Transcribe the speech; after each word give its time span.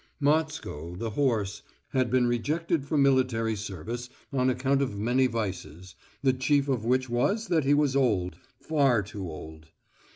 Matsko, 0.19 0.95
the 0.97 1.11
horse, 1.11 1.61
had 1.89 2.09
been 2.09 2.25
rejected 2.25 2.87
from 2.87 3.03
military 3.03 3.55
service 3.55 4.09
on 4.33 4.49
account 4.49 4.81
of 4.81 4.97
many 4.97 5.27
vices, 5.27 5.93
the 6.23 6.33
chief 6.33 6.67
of 6.67 6.83
which 6.83 7.07
was 7.07 7.49
that 7.49 7.65
he 7.65 7.75
was 7.75 7.95
old, 7.95 8.39
far 8.59 9.03
too 9.03 9.29
old. 9.29 9.67